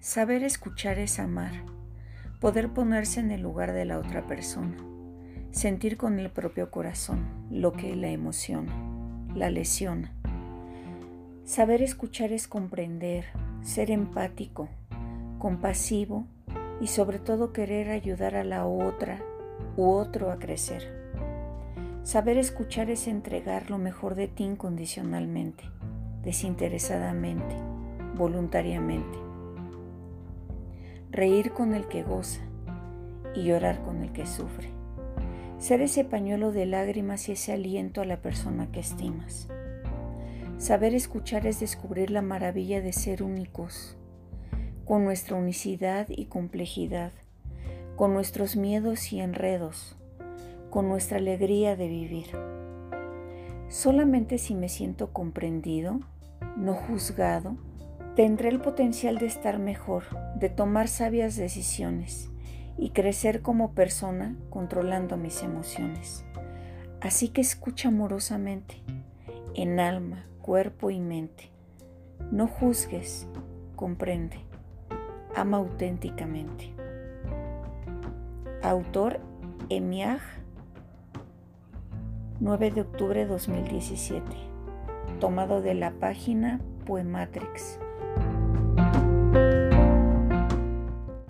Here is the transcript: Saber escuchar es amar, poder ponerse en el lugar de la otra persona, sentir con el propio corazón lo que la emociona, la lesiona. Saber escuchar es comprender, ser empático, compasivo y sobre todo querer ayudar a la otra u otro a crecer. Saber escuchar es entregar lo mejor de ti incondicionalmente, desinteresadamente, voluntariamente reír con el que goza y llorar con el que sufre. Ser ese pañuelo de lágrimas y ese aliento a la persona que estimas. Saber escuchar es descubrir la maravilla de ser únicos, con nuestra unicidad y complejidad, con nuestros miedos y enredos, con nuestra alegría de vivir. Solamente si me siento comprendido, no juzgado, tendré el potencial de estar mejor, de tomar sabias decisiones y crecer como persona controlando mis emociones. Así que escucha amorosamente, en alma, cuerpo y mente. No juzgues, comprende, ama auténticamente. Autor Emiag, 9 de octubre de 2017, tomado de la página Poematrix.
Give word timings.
Saber 0.00 0.44
escuchar 0.44 0.98
es 0.98 1.20
amar, 1.20 1.52
poder 2.40 2.70
ponerse 2.70 3.20
en 3.20 3.30
el 3.30 3.42
lugar 3.42 3.74
de 3.74 3.84
la 3.84 3.98
otra 3.98 4.26
persona, 4.26 4.78
sentir 5.50 5.98
con 5.98 6.18
el 6.18 6.30
propio 6.30 6.70
corazón 6.70 7.26
lo 7.50 7.74
que 7.74 7.94
la 7.94 8.08
emociona, 8.08 8.72
la 9.34 9.50
lesiona. 9.50 10.10
Saber 11.44 11.82
escuchar 11.82 12.32
es 12.32 12.48
comprender, 12.48 13.26
ser 13.60 13.90
empático, 13.90 14.70
compasivo 15.38 16.24
y 16.80 16.86
sobre 16.86 17.18
todo 17.18 17.52
querer 17.52 17.90
ayudar 17.90 18.36
a 18.36 18.44
la 18.44 18.64
otra 18.64 19.20
u 19.76 19.90
otro 19.90 20.32
a 20.32 20.38
crecer. 20.38 20.82
Saber 22.04 22.38
escuchar 22.38 22.88
es 22.88 23.06
entregar 23.06 23.70
lo 23.70 23.76
mejor 23.76 24.14
de 24.14 24.28
ti 24.28 24.44
incondicionalmente, 24.44 25.64
desinteresadamente, 26.22 27.54
voluntariamente 28.16 29.29
reír 31.10 31.52
con 31.52 31.74
el 31.74 31.88
que 31.88 32.02
goza 32.02 32.40
y 33.34 33.44
llorar 33.44 33.82
con 33.82 34.02
el 34.02 34.12
que 34.12 34.26
sufre. 34.26 34.68
Ser 35.58 35.82
ese 35.82 36.04
pañuelo 36.04 36.52
de 36.52 36.66
lágrimas 36.66 37.28
y 37.28 37.32
ese 37.32 37.52
aliento 37.52 38.00
a 38.00 38.04
la 38.04 38.22
persona 38.22 38.70
que 38.70 38.80
estimas. 38.80 39.48
Saber 40.58 40.94
escuchar 40.94 41.46
es 41.46 41.58
descubrir 41.60 42.10
la 42.10 42.22
maravilla 42.22 42.80
de 42.80 42.92
ser 42.92 43.22
únicos, 43.22 43.96
con 44.84 45.04
nuestra 45.04 45.36
unicidad 45.36 46.06
y 46.08 46.26
complejidad, 46.26 47.12
con 47.96 48.14
nuestros 48.14 48.56
miedos 48.56 49.12
y 49.12 49.20
enredos, 49.20 49.96
con 50.70 50.88
nuestra 50.88 51.18
alegría 51.18 51.76
de 51.76 51.88
vivir. 51.88 52.26
Solamente 53.68 54.38
si 54.38 54.54
me 54.54 54.68
siento 54.68 55.12
comprendido, 55.12 56.00
no 56.56 56.74
juzgado, 56.74 57.56
tendré 58.16 58.48
el 58.48 58.60
potencial 58.60 59.18
de 59.18 59.26
estar 59.26 59.58
mejor, 59.58 60.04
de 60.40 60.48
tomar 60.48 60.88
sabias 60.88 61.36
decisiones 61.36 62.30
y 62.78 62.90
crecer 62.90 63.42
como 63.42 63.72
persona 63.72 64.36
controlando 64.48 65.18
mis 65.18 65.42
emociones. 65.42 66.24
Así 67.02 67.28
que 67.28 67.42
escucha 67.42 67.88
amorosamente, 67.88 68.82
en 69.54 69.80
alma, 69.80 70.24
cuerpo 70.40 70.90
y 70.90 70.98
mente. 70.98 71.50
No 72.30 72.46
juzgues, 72.46 73.26
comprende, 73.76 74.38
ama 75.36 75.58
auténticamente. 75.58 76.72
Autor 78.62 79.20
Emiag, 79.68 80.20
9 82.40 82.70
de 82.70 82.80
octubre 82.80 83.20
de 83.20 83.26
2017, 83.26 84.24
tomado 85.18 85.60
de 85.60 85.74
la 85.74 85.90
página 85.92 86.60
Poematrix. 86.86 87.78